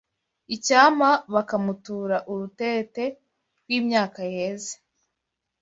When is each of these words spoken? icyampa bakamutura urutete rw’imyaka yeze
icyampa 0.55 1.09
bakamutura 1.33 2.17
urutete 2.31 3.03
rw’imyaka 3.63 4.21
yeze 4.35 4.73